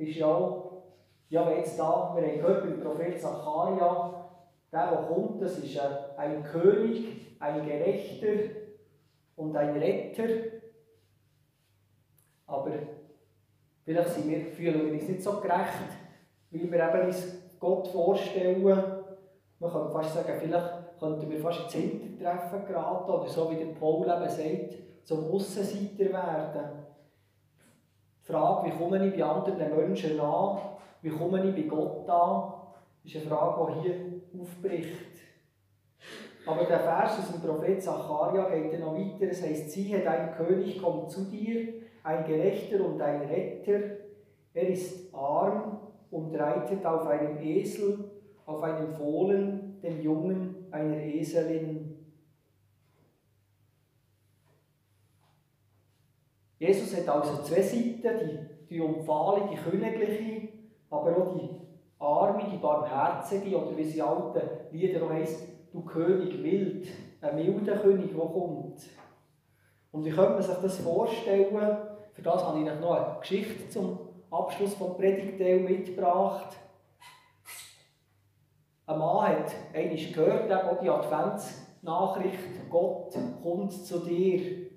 ist 0.00 0.16
ja 0.16 0.26
auch, 0.26 0.82
ja, 1.28 1.46
wenn 1.46 1.58
jetzt 1.58 1.78
da, 1.78 2.12
wir 2.14 2.26
haben 2.26 2.36
gehört 2.36 2.62
beim 2.64 2.80
Prophet 2.80 3.20
Zacharia, 3.20 4.28
der, 4.72 4.90
der 4.90 4.98
kommt, 5.02 5.42
das 5.42 5.58
ist 5.58 5.78
ein 6.16 6.42
König, 6.44 7.36
ein 7.38 7.66
Gerechter 7.66 8.50
und 9.36 9.56
ein 9.56 9.76
Retter. 9.76 10.28
Aber 12.46 12.72
vielleicht 13.84 14.08
sind 14.10 14.28
wir, 14.28 14.40
fühlen 14.46 14.86
wir 14.86 14.92
uns 14.92 15.08
nicht 15.08 15.22
so 15.22 15.40
gerecht, 15.40 15.90
weil 16.50 16.70
wir 16.70 16.88
eben 16.88 17.06
uns 17.06 17.38
Gott 17.58 17.88
vorstellen. 17.88 18.62
Man 18.62 19.72
könnte 19.72 19.90
fast 19.90 20.14
sagen, 20.14 20.38
vielleicht 20.40 20.98
könnten 20.98 21.30
wir 21.30 21.40
fast 21.40 21.62
ins 21.64 21.72
Hintertreffen 21.74 22.66
geraten 22.66 23.10
oder 23.10 23.28
so 23.28 23.50
wie 23.50 23.56
der 23.56 23.72
Paul 23.78 24.02
eben 24.02 24.28
sagt, 24.28 24.78
zum 25.04 25.30
Aussenseiter 25.30 26.12
werden. 26.12 26.89
Die 28.30 28.36
Frage, 28.36 28.70
wie 28.70 28.78
komme 28.78 29.08
ich 29.08 29.16
bei 29.16 29.24
anderen 29.24 29.76
Menschen 29.76 30.20
an, 30.20 30.58
wie 31.02 31.08
komme 31.08 31.48
ich 31.48 31.52
bei 31.52 31.62
Gott 31.62 32.08
an, 32.08 32.52
ist 33.02 33.16
eine 33.16 33.24
Frage, 33.24 33.72
die 33.72 33.80
hier 33.80 34.40
aufbricht. 34.40 35.10
Aber 36.46 36.64
der 36.64 36.78
Vers 36.78 37.18
aus 37.18 37.32
dem 37.32 37.40
Prophet 37.40 37.82
Zacharia 37.82 38.48
geht 38.48 38.78
noch 38.78 38.94
weiter. 38.94 39.30
Es 39.32 39.42
heißt: 39.42 39.72
Siehe, 39.72 40.04
dein 40.04 40.32
König 40.36 40.80
kommt 40.80 41.10
zu 41.10 41.24
dir, 41.24 41.74
ein 42.04 42.24
Gerechter 42.24 42.84
und 42.84 43.02
ein 43.02 43.22
Retter. 43.22 43.96
Er 44.54 44.68
ist 44.68 45.12
arm 45.12 45.80
und 46.12 46.32
reitet 46.36 46.86
auf 46.86 47.08
einem 47.08 47.36
Esel, 47.42 48.10
auf 48.46 48.62
einem 48.62 48.92
Fohlen, 48.92 49.80
dem 49.82 50.00
Jungen 50.00 50.68
einer 50.70 50.98
Eselin. 50.98 51.89
Jesus 56.60 56.94
hat 56.94 57.08
also 57.08 57.42
zwei 57.42 57.62
Seiten, 57.62 58.02
die 58.02 58.68
triumphale, 58.68 59.48
die 59.50 59.56
königliche, 59.56 60.48
aber 60.90 61.16
auch 61.16 61.34
die 61.34 61.48
arme, 61.98 62.44
die 62.52 62.58
barmherzige, 62.58 63.56
oder 63.56 63.74
wie 63.78 63.84
sie 63.84 64.02
alten 64.02 64.42
Lieder 64.70 65.02
auch 65.02 65.10
heisst, 65.10 65.42
du 65.72 65.80
König 65.80 66.42
wild, 66.42 66.86
ein 67.22 67.34
milder 67.34 67.78
König, 67.78 68.10
der 68.10 68.26
kommt. 68.26 68.82
Und 69.90 70.04
wie 70.04 70.10
könnte 70.10 70.32
man 70.32 70.42
sich 70.42 70.56
das 70.56 70.78
vorstellen? 70.80 71.46
Für 72.12 72.22
das 72.22 72.44
habe 72.44 72.58
ich 72.58 72.64
noch 72.64 72.94
eine 72.94 73.20
Geschichte 73.20 73.66
zum 73.70 73.98
Abschluss 74.30 74.76
des 74.76 74.96
Predigteil 74.98 75.60
mitgebracht. 75.60 76.58
Ein 78.84 78.98
Mann 78.98 79.28
hat 79.28 79.50
einmal 79.72 79.96
gehört, 79.96 80.52
auch 80.52 80.78
die 80.78 80.90
Adventsnachricht, 80.90 82.68
Gott 82.68 83.16
kommt 83.42 83.72
zu 83.72 84.00
dir. 84.00 84.69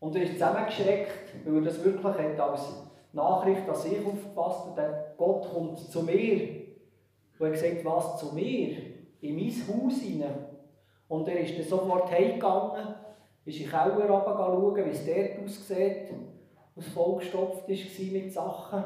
Und 0.00 0.16
er 0.16 0.22
ist 0.22 0.32
zusammengeschreckt, 0.32 1.34
weil 1.44 1.56
er 1.56 1.60
das 1.62 1.84
wirklich 1.84 2.04
hat 2.04 2.40
als 2.40 2.72
Nachricht 3.12 3.68
an 3.68 3.74
sich 3.74 3.98
aufgefasst 4.04 4.76
hat, 4.76 5.16
Gott 5.18 5.52
kommt 5.52 5.78
zu 5.78 6.02
mir. 6.02 6.60
Und 7.38 7.46
er 7.46 7.50
gesagt, 7.50 7.84
was 7.84 8.18
zu 8.18 8.34
mir? 8.34 8.76
In 9.20 9.36
mein 9.36 9.46
Haus 9.46 10.00
hinein. 10.00 10.46
Und 11.08 11.28
er 11.28 11.40
ist 11.40 11.58
dann 11.58 11.66
sofort 11.66 12.10
heimgegangen, 12.10 12.94
ist 13.44 13.58
in 13.58 13.64
den 13.64 13.70
Keller 13.70 14.06
schauen, 14.06 14.76
wie 14.76 14.90
es 14.90 15.06
dort 15.06 15.44
aussieht, 15.44 16.14
was 16.74 16.86
vollgestopft 16.88 17.68
war 17.68 18.12
mit 18.12 18.32
Sachen. 18.32 18.84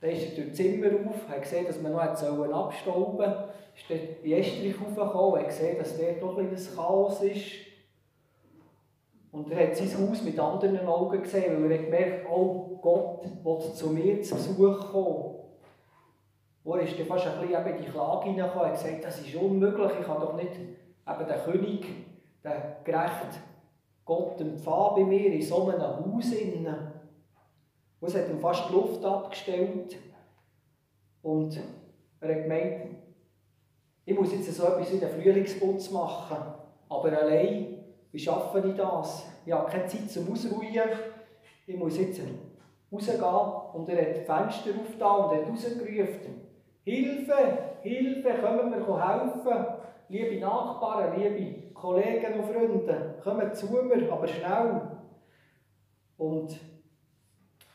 Dann 0.00 0.10
ist 0.10 0.30
er 0.30 0.36
durch 0.36 0.48
das 0.48 0.56
Zimmer 0.56 0.88
auf, 1.08 1.28
hat 1.28 1.42
gesehen, 1.42 1.66
dass 1.66 1.80
man 1.80 1.92
noch 1.92 2.00
abstauben 2.00 2.50
sollte, 3.16 3.48
ist 3.74 3.90
dann 3.90 3.98
in 4.22 4.32
Estrich 4.32 4.74
raufgekommen, 4.80 5.40
hat 5.40 5.48
gesehen, 5.48 5.78
dass 5.78 5.98
dort 5.98 6.22
doch 6.22 6.38
ein 6.38 6.56
Chaos 6.76 7.22
ist. 7.22 7.65
Und 9.36 9.50
er 9.50 9.68
hat 9.68 9.76
sein 9.76 10.08
Haus 10.08 10.22
mit 10.22 10.38
anderen 10.40 10.86
Augen 10.86 11.22
gesehen, 11.22 11.62
weil 11.62 11.72
er 11.72 11.82
gemerkt 11.84 12.26
oh 12.30 12.78
Gott 12.80 13.22
will 13.44 13.74
zu 13.74 13.90
mir 13.90 14.22
zu 14.22 14.34
Besuch 14.34 14.90
kommen. 14.90 15.34
Und 16.64 16.78
er 16.78 16.86
ist 16.86 16.98
dann 16.98 17.06
fast 17.06 17.26
ein 17.26 17.46
bisschen 17.46 17.66
in 17.66 17.76
die 17.76 17.90
Klage 17.90 18.30
hineingekommen 18.30 18.70
und 18.70 18.78
hat 18.78 18.82
gesagt, 18.82 19.04
das 19.04 19.20
ist 19.20 19.34
unmöglich, 19.34 19.92
ich 20.00 20.06
kann 20.06 20.22
doch 20.22 20.32
nicht 20.36 20.52
eben 20.54 21.28
den 21.28 21.44
König, 21.44 21.86
den 22.42 22.62
gerecht 22.82 23.40
Gott 24.06 24.40
empfangen 24.40 24.94
bei 24.94 25.04
mir 25.04 25.30
in 25.30 25.42
so 25.42 25.68
einem 25.68 25.82
Haus. 25.82 26.32
Und 28.00 28.08
es 28.08 28.14
hat 28.16 28.30
ihm 28.30 28.40
fast 28.40 28.70
die 28.70 28.72
Luft 28.72 29.04
abgestellt. 29.04 29.98
Und 31.20 31.60
er 32.20 32.28
hat 32.34 32.42
gemeint, 32.42 32.96
ich 34.06 34.18
muss 34.18 34.32
jetzt 34.32 34.50
so 34.50 34.64
etwas 34.64 34.90
wie 34.90 34.98
den 34.98 35.10
Frühlingsputz 35.10 35.90
machen, 35.90 36.38
aber 36.88 37.12
allein 37.12 37.75
wie 38.16 38.20
schaffe 38.20 38.66
ich 38.66 38.74
das? 38.74 39.26
Ich 39.44 39.52
habe 39.52 39.70
keine 39.70 39.84
Zeit 39.84 40.10
zum 40.10 40.32
Ausruhen. 40.32 40.64
Ich 41.66 41.76
muss 41.76 41.98
jetzt 41.98 42.18
rausgehen. 42.90 43.22
Und 43.74 43.88
er 43.90 44.00
hat 44.00 44.16
die 44.16 44.24
Fenster 44.24 44.70
aufgetan 44.80 45.24
und 45.24 45.36
hat 45.36 45.48
rausgerufen. 45.50 46.46
Hilfe, 46.82 47.58
Hilfe, 47.82 48.30
können 48.30 48.70
wir 48.70 49.08
helfen? 49.08 49.66
Liebe 50.08 50.40
Nachbarn, 50.40 51.20
liebe 51.20 51.74
Kollegen 51.74 52.40
und 52.40 52.46
Freunde, 52.46 53.16
kommen 53.22 53.52
zu 53.52 53.66
mir, 53.66 54.10
aber 54.10 54.26
schnell. 54.26 54.80
Und 56.16 56.58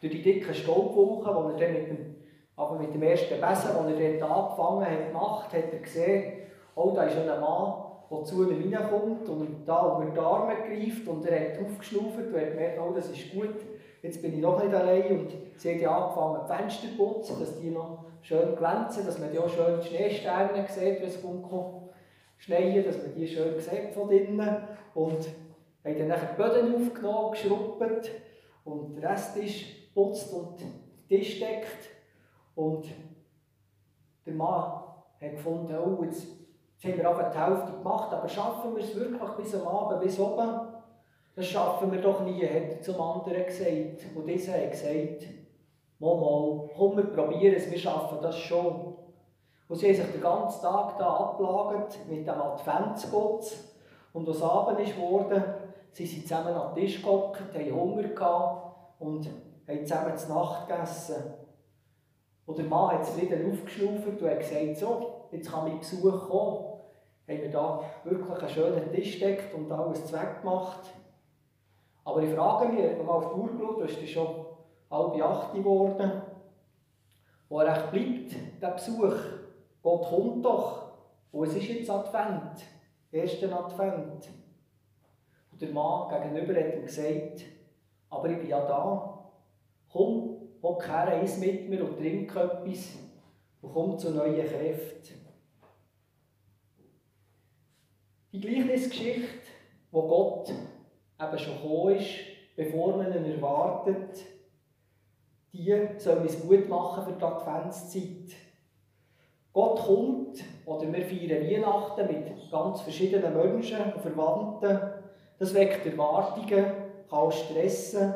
durch 0.01 0.11
die 0.11 0.23
dicken 0.23 0.55
Staubwolken, 0.55 1.55
die 1.55 1.63
er 1.63 1.67
dann 1.67 1.73
mit 1.73 1.87
dem, 1.87 2.15
aber 2.55 2.79
mit 2.79 2.95
dem 2.95 3.03
ersten 3.03 3.39
Besen, 3.39 3.85
den 3.85 4.01
er 4.01 4.19
dort 4.19 4.31
angefangen 4.31 4.85
hat, 4.85 5.07
gemacht, 5.07 5.53
hat 5.53 5.71
er 5.71 5.79
gesehen, 5.79 6.33
oh, 6.73 6.93
da 6.95 7.03
ist 7.03 7.17
ein 7.17 7.27
Mann, 7.27 7.90
der 8.11 8.23
zu 8.23 8.43
ihm 8.43 8.73
reinkommt 8.73 9.29
und 9.29 9.65
da 9.65 9.97
über 9.97 10.11
die 10.11 10.19
Arme 10.19 10.55
greift 10.55 11.07
und 11.07 11.25
er 11.25 11.51
hat 11.51 11.65
aufgeschnauft 11.65 12.17
und 12.17 12.35
hat 12.35 12.51
gemerkt, 12.51 12.79
oh, 12.79 12.91
das 12.93 13.09
ist 13.09 13.31
gut, 13.31 13.55
jetzt 14.01 14.21
bin 14.21 14.33
ich 14.33 14.41
noch 14.41 14.61
nicht 14.61 14.73
allein 14.73 15.19
und 15.19 15.31
sie 15.55 15.73
hat 15.73 15.81
ja 15.81 15.97
angefangen, 15.97 16.41
die 16.43 16.53
Fenster 16.53 16.87
zu 16.89 16.97
putzen, 16.97 17.39
dass 17.39 17.59
die 17.59 17.69
noch 17.69 18.05
schön 18.21 18.55
glänzen, 18.55 19.05
dass 19.05 19.19
man 19.19 19.33
ja 19.33 19.47
schön 19.47 19.79
die 19.79 19.87
Schneesterne 19.87 20.65
sieht, 20.67 21.01
wenn 21.01 21.07
es 21.07 21.21
kommt, 21.21 21.89
schneien, 22.37 22.83
dass 22.83 22.97
man 22.97 23.15
die 23.15 23.27
schön 23.27 23.59
sieht 23.59 23.93
von 23.93 24.09
drinnen 24.09 24.57
und 24.93 25.29
haben 25.83 25.97
dann 25.97 26.07
nachher 26.07 26.33
die 26.33 26.41
Böden 26.41 26.75
aufgenommen, 26.75 27.31
geschrubbt 27.31 28.11
und 28.65 28.95
der 28.95 29.11
Rest 29.11 29.37
ist 29.37 29.65
geputzt 29.93 30.33
und 30.33 30.57
Tisch 31.07 31.39
deckt 31.39 31.89
und 32.55 32.85
der 34.25 34.33
Mann 34.33 34.83
hat 35.19 35.31
gefunden, 35.31 35.75
oh, 35.77 36.03
jetzt, 36.03 36.27
jetzt 36.81 36.93
haben 36.93 36.97
wir 36.97 37.09
aber 37.09 37.29
die 37.29 37.37
Hälfte 37.37 37.71
gemacht, 37.73 38.11
aber 38.11 38.27
schaffen 38.27 38.75
wir 38.75 38.83
es 38.83 38.95
wirklich 38.95 39.29
bis 39.31 39.55
am 39.55 39.67
Abend, 39.67 40.01
bis 40.01 40.19
oben? 40.19 40.67
Das 41.35 41.45
schaffen 41.45 41.91
wir 41.91 42.01
doch 42.01 42.21
nie, 42.21 42.43
hat 42.43 42.71
er 42.71 42.81
zum 42.81 42.99
anderen 42.99 43.45
gesagt. 43.45 44.05
Und 44.15 44.25
dieser 44.25 44.53
hat 44.53 44.71
gesagt, 44.71 45.27
mal, 45.99 46.15
mal, 46.15 46.69
komm, 46.75 46.97
wir 46.97 47.05
probieren 47.05 47.55
es, 47.55 47.69
wir 47.69 47.77
schaffen 47.77 48.17
das 48.21 48.35
schon. 48.37 48.95
Und 49.69 49.75
sie 49.75 49.87
haben 49.87 49.95
sich 49.95 50.11
den 50.11 50.21
ganzen 50.21 50.61
Tag 50.61 50.97
da 50.97 51.07
abgelagert 51.07 51.97
mit 52.09 52.27
dem 52.27 52.41
Adventsputz. 52.41 53.75
Und 54.11 54.27
als 54.27 54.41
Abend 54.41 54.79
ist 54.81 54.95
geworden, 54.95 55.41
sind 55.91 56.07
sie 56.07 56.23
zusammen 56.23 56.53
am 56.53 56.73
Tisch 56.73 57.01
gekommen, 57.01 57.33
haben 57.53 57.75
Hunger 57.75 58.03
gehabt 58.03 58.75
und 58.99 59.29
haben 59.67 59.85
zusammen 59.85 60.17
zur 60.17 60.35
Nacht 60.35 60.67
gegessen. 60.67 61.33
Und 62.45 62.57
der 62.57 62.65
Mann 62.65 62.97
hat 62.97 63.05
zufrieden 63.05 63.51
aufgeschnauft 63.51 64.07
und 64.07 64.29
hat 64.29 64.39
gesagt, 64.39 64.77
so, 64.77 65.27
jetzt 65.31 65.49
kann 65.49 65.69
mein 65.69 65.79
Besuch 65.79 66.27
kommen. 66.27 66.70
Haben 67.31 67.41
wir 67.41 67.51
da 67.51 67.81
wirklich 68.03 68.39
einen 68.39 68.49
schönen 68.49 68.91
Tisch 68.91 69.19
gedeckt 69.19 69.53
und 69.53 69.71
alles 69.71 70.05
zweckgemacht. 70.05 70.91
Aber 72.03 72.21
ich 72.21 72.33
frage 72.33 72.67
mich, 72.67 72.83
ich 72.83 72.99
habe 72.99 73.09
auf 73.09 73.33
die 73.33 73.39
Uhr 73.39 73.51
geschaut, 73.51 73.81
es 73.89 73.97
ist 73.97 74.09
schon 74.09 74.45
halb 74.89 75.21
acht 75.21 75.53
geworden, 75.53 76.21
wo 77.47 77.59
er 77.59 77.73
echt 77.73 77.91
bleibt, 77.91 78.61
der 78.61 78.67
Besuch. 78.71 79.15
Gott 79.81 80.09
kommt 80.09 80.45
doch. 80.45 80.91
Und 81.31 81.47
es 81.47 81.55
ist 81.55 81.69
jetzt 81.69 81.89
Advent, 81.89 82.65
erster 83.11 83.57
Advent. 83.57 84.29
Und 85.51 85.61
der 85.61 85.69
Mann 85.69 86.09
gegenüber 86.09 86.59
hat 86.59 86.73
ihm 86.73 86.85
gesagt, 86.85 87.45
aber 88.09 88.29
ich 88.29 88.39
bin 88.39 88.49
ja 88.49 88.59
da. 88.65 89.31
Komm, 89.91 90.37
hock 90.61 90.85
her 90.87 91.07
eins 91.07 91.37
mit 91.37 91.69
mir 91.69 91.83
und 91.83 91.97
trink 91.97 92.35
etwas 92.35 92.97
und 93.61 93.73
komm 93.73 93.97
zu 93.97 94.11
neuen 94.11 94.45
Kräften. 94.45 95.20
Die 98.33 98.39
Gleichnisgeschichte, 98.39 99.49
wo 99.91 100.03
Gott 100.03 100.49
eben 101.19 101.37
schon 101.37 101.55
gekommen 101.55 101.95
ist, 101.97 102.07
bevor 102.55 102.95
man 102.95 103.13
ihn 103.13 103.25
erwartet, 103.25 104.25
die 105.51 105.87
soll 105.97 106.19
uns 106.19 106.41
Mut 106.45 106.69
machen 106.69 107.03
für 107.03 107.11
die 107.11 107.23
Adventszeit. 107.23 108.37
Gott 109.51 109.79
kommt, 109.81 110.41
oder 110.65 110.93
wir 110.93 111.05
feiern 111.05 111.45
Weihnachten 111.45 112.07
mit 112.07 112.49
ganz 112.49 112.79
verschiedenen 112.79 113.35
Menschen 113.35 113.93
und 113.93 114.01
Verwandten. 114.01 114.79
Das 115.37 115.53
weckt 115.53 115.85
Erwartungen, 115.85 116.65
kann 117.09 117.31
stressen, 117.33 118.13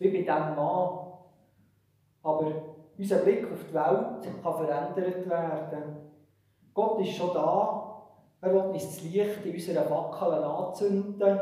wie 0.00 0.08
bei 0.08 0.18
diesem 0.18 0.56
Mann. 0.56 0.98
Aber 2.24 2.52
unser 2.98 3.18
Blick 3.18 3.44
auf 3.44 3.64
die 3.68 3.74
Welt 3.74 4.42
kann 4.42 4.54
verändert 4.54 5.30
werden. 5.30 5.96
Gott 6.74 7.00
ist 7.00 7.14
schon 7.14 7.32
da. 7.32 7.91
Er 8.42 8.52
will 8.52 8.60
uns 8.60 8.84
das 8.84 9.02
Licht 9.02 9.44
in 9.44 9.54
unseren 9.54 9.90
Wackeln 9.90 10.44
anzünden, 10.44 11.40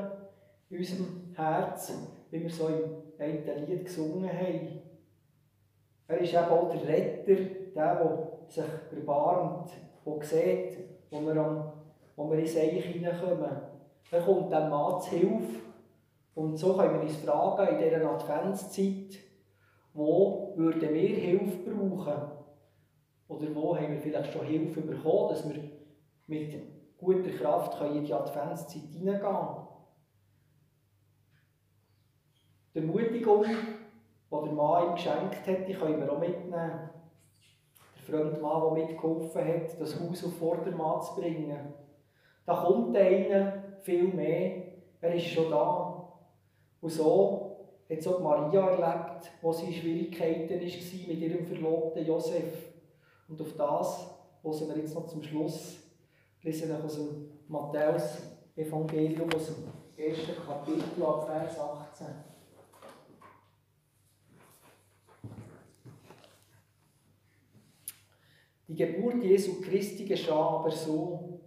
in 0.69 0.79
unserem 0.79 1.33
Herz, 1.35 1.93
wie 2.31 2.43
wir 2.43 2.51
so 2.51 2.69
im 2.69 3.01
einen 3.21 3.67
Lied 3.67 3.85
gesungen 3.85 4.31
haben. 4.31 4.83
Er 6.09 6.19
ist 6.19 6.33
eben 6.33 6.45
auch 6.45 6.71
der 6.71 6.89
Retter, 6.89 7.45
der, 7.75 7.95
der 7.95 8.33
sich 8.49 8.65
erbarmt, 8.97 9.71
der 10.05 10.23
sieht, 10.23 10.79
wo 11.11 11.21
wir, 11.21 11.37
am, 11.37 11.73
wo 12.17 12.31
wir 12.31 12.39
ins 12.39 12.57
Eich 12.57 12.85
hineinkommen. 12.85 13.57
Er 14.11 14.23
kommt 14.23 14.53
dem 14.53 14.71
Mann 14.71 15.01
zu 15.01 15.11
Hilfe. 15.11 15.61
Und 16.35 16.57
so 16.57 16.77
können 16.77 16.95
wir 16.95 17.03
uns 17.03 17.17
fragen, 17.17 17.77
in 17.77 17.85
dieser 17.85 18.11
Adventszeit, 18.11 19.21
wo 19.93 20.53
würden 20.57 20.95
wir 20.95 21.17
Hilfe 21.17 21.71
brauchen? 21.71 22.31
Oder 23.29 23.55
wo 23.55 23.77
haben 23.77 23.93
wir 23.93 24.01
vielleicht 24.01 24.33
schon 24.33 24.47
Hilfe 24.47 24.81
bekommen, 24.81 25.29
dass 25.29 25.49
wir 25.49 25.63
mit 26.27 26.55
guter 27.01 27.31
Kraft 27.31 27.81
in 27.83 28.05
die 28.05 28.15
Adventszeit 28.15 28.83
hineingehen 28.93 29.21
können? 29.21 29.67
Die 32.75 32.79
Ermutigung, 32.79 33.45
die 33.45 34.31
der 34.31 34.53
Mann 34.53 34.87
ihm 34.87 34.95
geschenkt 34.95 35.47
hat, 35.47 35.67
die 35.67 35.75
können 35.75 36.01
wir 36.01 36.13
auch 36.13 36.21
mitnehmen. 36.21 36.91
Der 37.97 38.03
fremde 38.07 38.41
Mann, 38.41 38.63
der 38.63 38.87
mitgeholfen 38.87 39.45
hat, 39.45 39.81
das 39.81 39.99
Haus 39.99 40.25
auf 40.25 40.37
Vordermann 40.37 41.03
zu 41.03 41.17
bringen. 41.17 41.75
Da 42.47 42.55
kommt 42.55 42.97
einer 42.97 43.65
viel 43.83 44.05
mehr, 44.05 44.63
er 45.01 45.15
ist 45.15 45.27
schon 45.27 45.51
da. 45.51 46.13
Und 46.81 46.91
so 46.91 47.57
hat 47.91 47.99
es 47.99 48.07
auch 48.07 48.21
Maria 48.21 48.69
erlebt, 48.69 49.31
wo 49.43 49.53
sie 49.53 49.67
in 49.67 49.73
Schwierigkeiten 49.73 50.55
war 50.55 50.61
mit 50.61 51.21
ihrem 51.21 51.45
Verlobten 51.47 52.07
Josef. 52.07 52.73
Und 53.29 53.41
auf 53.41 53.53
das 53.57 54.11
hören 54.43 54.69
wir 54.69 54.79
jetzt 54.79 54.95
noch 54.95 55.07
zum 55.07 55.23
Schluss. 55.23 55.80
Lesen 56.43 56.73
aus 56.83 56.95
dem 56.95 57.31
Matthäus-Evangelium, 57.49 59.29
aus 59.35 59.47
dem 59.49 59.65
ersten 59.95 60.43
Kapitel 60.47 61.03
ab 61.05 61.27
Vers 61.27 61.59
18. 61.59 62.07
Die 68.69 68.75
Geburt 68.75 69.23
Jesu 69.23 69.61
Christi 69.61 70.07
geschah 70.07 70.61
aber 70.61 70.71
so, 70.71 71.41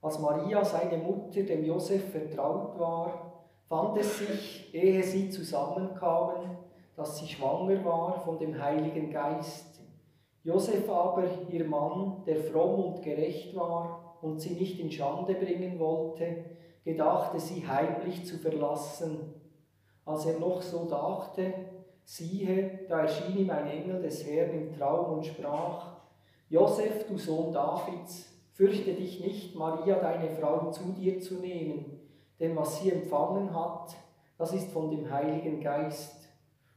als 0.00 0.18
Maria, 0.18 0.64
seine 0.64 0.96
Mutter, 0.96 1.42
dem 1.42 1.64
Josef 1.64 2.10
vertraut 2.10 2.78
war, 2.78 3.44
fand 3.68 3.98
es 3.98 4.18
sich, 4.18 4.74
ehe 4.74 5.02
sie 5.02 5.28
zusammenkamen, 5.28 6.56
dass 6.96 7.18
sie 7.18 7.28
schwanger 7.28 7.84
war 7.84 8.18
von 8.20 8.38
dem 8.38 8.58
Heiligen 8.58 9.10
Geist. 9.10 9.78
Josef 10.42 10.88
aber, 10.88 11.24
ihr 11.50 11.66
Mann, 11.66 12.22
der 12.24 12.36
fromm 12.36 12.94
und 12.94 13.02
gerecht 13.02 13.54
war 13.54 14.11
und 14.22 14.40
sie 14.40 14.54
nicht 14.54 14.78
in 14.78 14.90
Schande 14.90 15.34
bringen 15.34 15.78
wollte, 15.78 16.44
gedachte 16.84 17.38
sie 17.38 17.66
heimlich 17.66 18.24
zu 18.24 18.38
verlassen. 18.38 19.34
Als 20.04 20.26
er 20.26 20.38
noch 20.38 20.62
so 20.62 20.88
dachte, 20.88 21.52
siehe, 22.04 22.80
da 22.88 23.00
erschien 23.00 23.36
ihm 23.36 23.50
ein 23.50 23.68
Engel 23.68 24.00
des 24.00 24.26
Herrn 24.26 24.50
im 24.50 24.76
Traum 24.76 25.18
und 25.18 25.26
sprach, 25.26 25.96
Josef, 26.48 27.06
du 27.08 27.18
Sohn 27.18 27.52
Davids, 27.52 28.32
fürchte 28.52 28.94
dich 28.94 29.20
nicht, 29.20 29.56
Maria, 29.56 29.98
deine 29.98 30.30
Frau, 30.30 30.70
zu 30.70 30.92
dir 30.92 31.20
zu 31.20 31.34
nehmen, 31.34 32.00
denn 32.38 32.56
was 32.56 32.80
sie 32.80 32.90
empfangen 32.90 33.54
hat, 33.54 33.96
das 34.38 34.52
ist 34.52 34.70
von 34.70 34.90
dem 34.90 35.10
Heiligen 35.10 35.60
Geist. 35.60 36.28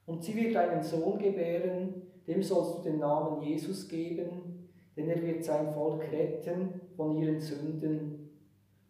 Und 0.05 0.23
sie 0.23 0.36
wird 0.36 0.55
einen 0.55 0.84
Sohn 0.84 1.17
gebären, 1.17 2.03
dem 2.27 2.41
sollst 2.41 2.77
du 2.77 2.81
den 2.84 2.99
Namen 2.99 3.41
Jesus 3.41 3.88
geben, 3.88 4.69
denn 4.95 5.10
er 5.10 5.21
wird 5.21 5.43
sein 5.43 5.73
Volk 5.73 6.12
retten 6.12 6.81
von 6.95 7.17
ihren 7.17 7.39
Sünden. 7.39 8.29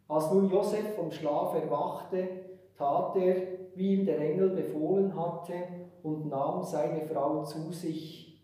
Als 0.08 0.30
nun 0.30 0.50
Josef 0.50 0.94
vom 0.94 1.10
Schlaf 1.10 1.54
erwachte, 1.54 2.28
tat 2.76 3.16
er, 3.16 3.36
wie 3.74 3.94
ihm 3.94 4.06
der 4.06 4.18
Engel 4.20 4.50
befohlen 4.50 5.14
hatte, 5.14 5.54
und 6.02 6.28
nahm 6.28 6.62
seine 6.62 7.04
Frau 7.04 7.42
zu 7.42 7.72
sich. 7.72 8.40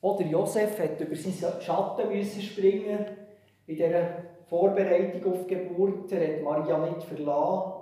Oder 0.00 0.24
Josef 0.24 0.78
hat 0.78 0.98
über 0.98 1.14
seinen 1.14 1.60
Schatten 1.60 2.08
müssen 2.08 2.40
springen 2.40 3.04
in 3.66 3.76
dieser 3.76 4.08
Vorbereitung 4.46 5.32
auf 5.32 5.46
die 5.46 5.54
Geburt. 5.54 6.10
Er 6.10 6.36
hat 6.36 6.42
Maria 6.42 6.78
nicht 6.86 7.02
verlassen. 7.02 7.72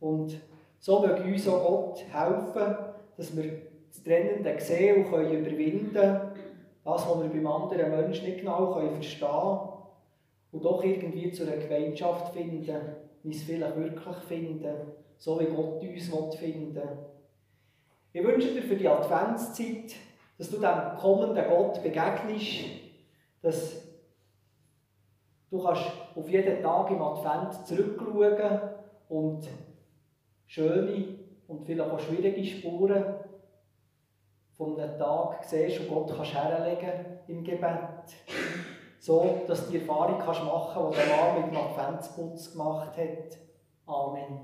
Und 0.00 0.38
so 0.78 1.00
möge 1.00 1.22
uns 1.22 1.48
auch 1.48 1.66
Gott 1.66 2.04
helfen, 2.12 2.76
dass 3.16 3.34
wir 3.34 3.62
das 3.88 4.02
Trennende 4.02 4.60
sehen 4.60 5.04
und 5.04 5.10
können 5.10 5.32
überwinden 5.32 5.94
können. 5.94 6.32
Das, 6.84 7.08
was 7.08 7.22
wir 7.22 7.30
beim 7.30 7.46
anderen 7.46 7.90
Menschen 7.90 8.26
nicht 8.26 8.40
genau 8.40 8.72
verstehen 8.72 9.28
können. 9.28 9.68
Und 10.52 10.64
doch 10.64 10.84
irgendwie 10.84 11.32
zu 11.32 11.42
einer 11.42 11.56
Gemeinschaft 11.56 12.32
finden, 12.32 12.80
wie 13.22 13.30
es 13.30 13.42
vielleicht 13.42 13.76
wirklich 13.76 14.16
finden, 14.28 14.74
so 15.16 15.40
wie 15.40 15.46
Gott 15.46 15.82
uns 15.82 16.36
finden 16.36 16.74
will. 16.74 16.98
Ich 18.12 18.22
wünsche 18.22 18.52
dir 18.52 18.62
für 18.62 18.76
die 18.76 18.86
Adventszeit, 18.86 19.94
dass 20.38 20.50
du 20.50 20.58
dem 20.58 20.96
kommenden 21.00 21.44
Gott 21.48 21.82
begegnest, 21.82 22.66
dass 23.42 23.82
du 25.50 25.62
kannst 25.62 25.90
auf 26.14 26.28
jeden 26.28 26.62
Tag 26.62 26.90
im 26.90 27.02
Advent 27.02 27.66
zurückschauen 27.66 28.60
und 29.08 29.48
schöne 30.46 31.18
und 31.48 31.64
vielleicht 31.64 31.90
auch 31.90 31.98
schwierige 31.98 32.44
Spuren 32.44 33.04
von 34.56 34.78
einem 34.78 34.98
Tag 34.98 35.44
siehst 35.44 35.80
und 35.80 35.88
Gott 35.88 36.16
kannst 36.16 36.34
herlegen 36.34 37.18
im 37.26 37.42
Gebet. 37.42 37.70
so 38.98 39.42
dass 39.46 39.66
du 39.66 39.72
die 39.72 39.80
Erfahrung 39.80 40.18
kannst 40.18 40.44
machen 40.44 40.72
kannst, 40.74 40.98
die 40.98 41.08
der 41.08 41.16
Mann 41.16 41.40
mit 41.40 41.50
dem 41.50 41.58
Adventsputz 41.58 42.52
gemacht 42.52 42.96
hat. 42.96 43.38
Amen. 43.86 44.40